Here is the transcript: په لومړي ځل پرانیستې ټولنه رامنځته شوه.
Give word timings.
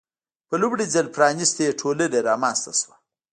په 0.47 0.55
لومړي 0.61 0.85
ځل 0.93 1.05
پرانیستې 1.15 1.77
ټولنه 1.79 2.17
رامنځته 2.29 2.71
شوه. 2.79 2.95